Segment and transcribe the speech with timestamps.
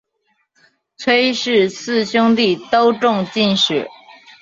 [0.97, 3.87] 崔氏四兄弟都中进士。